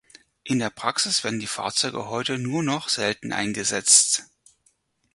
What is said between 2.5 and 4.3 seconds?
noch selten eingesetzt.